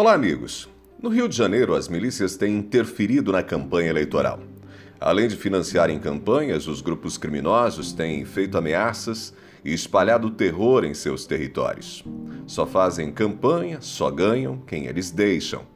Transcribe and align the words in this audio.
Olá, 0.00 0.14
amigos. 0.14 0.66
No 1.02 1.10
Rio 1.10 1.28
de 1.28 1.36
Janeiro, 1.36 1.74
as 1.74 1.86
milícias 1.86 2.34
têm 2.34 2.56
interferido 2.56 3.30
na 3.32 3.42
campanha 3.42 3.90
eleitoral. 3.90 4.40
Além 4.98 5.28
de 5.28 5.36
financiarem 5.36 5.98
campanhas, 5.98 6.66
os 6.66 6.80
grupos 6.80 7.18
criminosos 7.18 7.92
têm 7.92 8.24
feito 8.24 8.56
ameaças 8.56 9.34
e 9.62 9.74
espalhado 9.74 10.30
terror 10.30 10.86
em 10.86 10.94
seus 10.94 11.26
territórios. 11.26 12.02
Só 12.46 12.64
fazem 12.64 13.12
campanha, 13.12 13.82
só 13.82 14.10
ganham 14.10 14.56
quem 14.66 14.86
eles 14.86 15.10
deixam. 15.10 15.66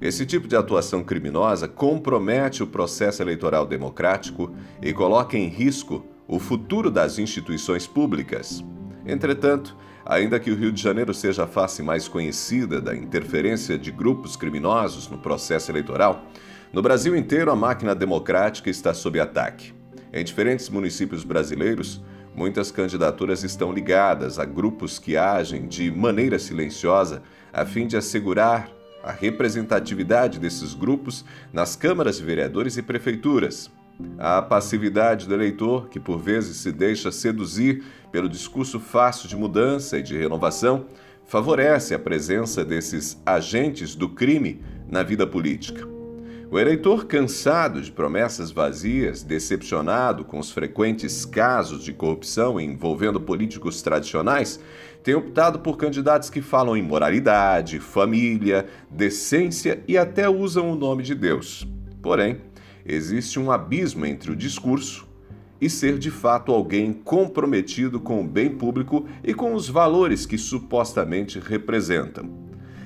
Esse 0.00 0.26
tipo 0.26 0.48
de 0.48 0.56
atuação 0.56 1.04
criminosa 1.04 1.68
compromete 1.68 2.64
o 2.64 2.66
processo 2.66 3.22
eleitoral 3.22 3.64
democrático 3.64 4.52
e 4.82 4.92
coloca 4.92 5.38
em 5.38 5.46
risco 5.46 6.04
o 6.26 6.40
futuro 6.40 6.90
das 6.90 7.20
instituições 7.20 7.86
públicas. 7.86 8.64
Entretanto, 9.06 9.76
ainda 10.04 10.40
que 10.40 10.50
o 10.50 10.56
Rio 10.56 10.72
de 10.72 10.82
Janeiro 10.82 11.12
seja 11.12 11.44
a 11.44 11.46
face 11.46 11.82
mais 11.82 12.08
conhecida 12.08 12.80
da 12.80 12.94
interferência 12.94 13.78
de 13.78 13.90
grupos 13.90 14.36
criminosos 14.36 15.08
no 15.08 15.18
processo 15.18 15.70
eleitoral, 15.70 16.26
no 16.72 16.82
Brasil 16.82 17.16
inteiro 17.16 17.50
a 17.50 17.56
máquina 17.56 17.94
democrática 17.94 18.70
está 18.70 18.94
sob 18.94 19.18
ataque. 19.18 19.74
Em 20.12 20.24
diferentes 20.24 20.68
municípios 20.68 21.24
brasileiros, 21.24 22.02
muitas 22.34 22.70
candidaturas 22.70 23.42
estão 23.42 23.72
ligadas 23.72 24.38
a 24.38 24.44
grupos 24.44 24.98
que 24.98 25.16
agem 25.16 25.66
de 25.66 25.90
maneira 25.90 26.38
silenciosa 26.38 27.22
a 27.52 27.66
fim 27.66 27.86
de 27.86 27.96
assegurar 27.96 28.70
a 29.02 29.10
representatividade 29.10 30.38
desses 30.38 30.74
grupos 30.74 31.24
nas 31.52 31.74
câmaras 31.74 32.18
de 32.18 32.24
vereadores 32.24 32.76
e 32.76 32.82
prefeituras. 32.82 33.70
A 34.18 34.42
passividade 34.42 35.26
do 35.26 35.34
eleitor, 35.34 35.88
que 35.88 35.98
por 35.98 36.18
vezes 36.18 36.58
se 36.58 36.70
deixa 36.70 37.10
seduzir 37.10 37.82
pelo 38.12 38.28
discurso 38.28 38.78
fácil 38.78 39.28
de 39.28 39.36
mudança 39.36 39.98
e 39.98 40.02
de 40.02 40.16
renovação, 40.16 40.86
favorece 41.26 41.94
a 41.94 41.98
presença 41.98 42.64
desses 42.64 43.20
agentes 43.24 43.94
do 43.94 44.08
crime 44.08 44.60
na 44.88 45.02
vida 45.02 45.26
política. 45.26 45.88
O 46.50 46.58
eleitor, 46.58 47.06
cansado 47.06 47.80
de 47.80 47.92
promessas 47.92 48.50
vazias, 48.50 49.22
decepcionado 49.22 50.24
com 50.24 50.40
os 50.40 50.50
frequentes 50.50 51.24
casos 51.24 51.84
de 51.84 51.92
corrupção 51.92 52.60
envolvendo 52.60 53.20
políticos 53.20 53.80
tradicionais, 53.82 54.58
tem 55.04 55.14
optado 55.14 55.60
por 55.60 55.76
candidatos 55.76 56.28
que 56.28 56.42
falam 56.42 56.76
em 56.76 56.82
moralidade, 56.82 57.78
família, 57.78 58.66
decência 58.90 59.80
e 59.86 59.96
até 59.96 60.28
usam 60.28 60.72
o 60.72 60.74
nome 60.74 61.04
de 61.04 61.14
Deus. 61.14 61.64
Porém, 62.02 62.40
existe 62.84 63.38
um 63.38 63.50
abismo 63.50 64.06
entre 64.06 64.30
o 64.30 64.36
discurso 64.36 65.08
e 65.60 65.68
ser 65.68 65.98
de 65.98 66.10
fato 66.10 66.52
alguém 66.52 66.92
comprometido 66.92 68.00
com 68.00 68.22
o 68.22 68.26
bem 68.26 68.48
público 68.50 69.06
e 69.22 69.34
com 69.34 69.52
os 69.54 69.68
valores 69.68 70.24
que 70.24 70.38
supostamente 70.38 71.38
representam, 71.38 72.30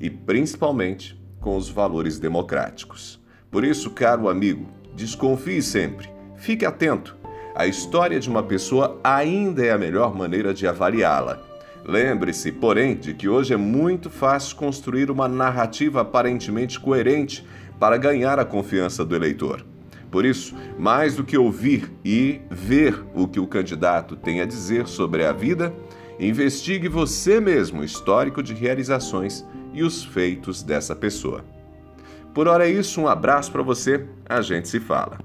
e 0.00 0.10
principalmente 0.10 1.20
com 1.40 1.56
os 1.56 1.68
valores 1.68 2.18
democráticos. 2.18 3.22
Por 3.50 3.64
isso, 3.64 3.90
caro 3.90 4.28
amigo, 4.28 4.66
desconfie 4.94 5.62
sempre, 5.62 6.10
fique 6.36 6.66
atento. 6.66 7.16
A 7.54 7.66
história 7.66 8.18
de 8.18 8.28
uma 8.28 8.42
pessoa 8.42 9.00
ainda 9.02 9.64
é 9.64 9.70
a 9.70 9.78
melhor 9.78 10.14
maneira 10.14 10.52
de 10.52 10.66
avaliá-la. 10.66 11.40
Lembre-se, 11.84 12.50
porém, 12.50 12.96
de 12.96 13.14
que 13.14 13.28
hoje 13.28 13.54
é 13.54 13.56
muito 13.56 14.10
fácil 14.10 14.56
construir 14.56 15.08
uma 15.08 15.28
narrativa 15.28 16.00
aparentemente 16.00 16.80
coerente 16.80 17.46
para 17.78 17.96
ganhar 17.96 18.40
a 18.40 18.44
confiança 18.44 19.04
do 19.04 19.14
eleitor. 19.14 19.64
Por 20.10 20.24
isso, 20.24 20.54
mais 20.78 21.16
do 21.16 21.24
que 21.24 21.36
ouvir 21.36 21.92
e 22.04 22.40
ver 22.50 23.04
o 23.14 23.26
que 23.26 23.40
o 23.40 23.46
candidato 23.46 24.16
tem 24.16 24.40
a 24.40 24.46
dizer 24.46 24.86
sobre 24.86 25.24
a 25.24 25.32
vida, 25.32 25.74
investigue 26.18 26.88
você 26.88 27.40
mesmo 27.40 27.80
o 27.80 27.84
histórico 27.84 28.42
de 28.42 28.54
realizações 28.54 29.44
e 29.72 29.82
os 29.82 30.04
feitos 30.04 30.62
dessa 30.62 30.96
pessoa. 30.96 31.44
Por 32.32 32.48
hora 32.48 32.68
é 32.68 32.70
isso, 32.70 33.00
um 33.00 33.08
abraço 33.08 33.50
para 33.50 33.62
você, 33.62 34.06
a 34.28 34.40
gente 34.40 34.68
se 34.68 34.80
fala. 34.80 35.18